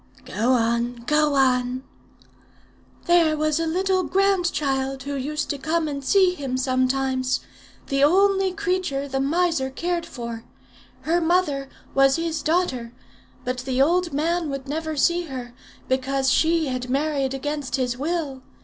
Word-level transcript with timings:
"Go 0.25 0.53
on; 0.53 1.03
go 1.05 1.35
on." 1.35 1.83
"There 3.05 3.37
was 3.37 3.59
a 3.59 3.67
little 3.67 4.01
grandchild 4.01 5.03
who 5.03 5.13
used 5.13 5.51
to 5.51 5.59
come 5.59 5.87
and 5.87 6.03
see 6.03 6.33
him 6.33 6.57
sometimes 6.57 7.41
the 7.85 8.03
only 8.03 8.51
creature 8.51 9.07
the 9.07 9.19
miser 9.19 9.69
cared 9.69 10.07
for. 10.07 10.43
Her 11.01 11.21
mother 11.21 11.69
was 11.93 12.15
his 12.15 12.41
daughter; 12.41 12.93
but 13.45 13.59
the 13.59 13.79
old 13.79 14.11
man 14.11 14.49
would 14.49 14.67
never 14.67 14.97
see 14.97 15.25
her, 15.25 15.53
because 15.87 16.31
she 16.31 16.65
had 16.65 16.89
married 16.89 17.35
against 17.35 17.75
his 17.75 17.95
will. 17.95 18.41